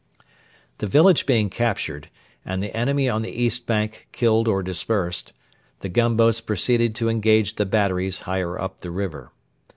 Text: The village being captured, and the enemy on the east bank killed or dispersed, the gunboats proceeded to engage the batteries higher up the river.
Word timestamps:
The 0.79 0.87
village 0.87 1.27
being 1.27 1.47
captured, 1.51 2.09
and 2.43 2.63
the 2.63 2.75
enemy 2.75 3.07
on 3.07 3.21
the 3.21 3.29
east 3.29 3.67
bank 3.67 4.07
killed 4.11 4.47
or 4.47 4.63
dispersed, 4.63 5.31
the 5.81 5.89
gunboats 5.89 6.41
proceeded 6.41 6.95
to 6.95 7.07
engage 7.09 7.53
the 7.57 7.67
batteries 7.67 8.21
higher 8.21 8.59
up 8.59 8.79
the 8.79 8.89
river. 8.89 9.31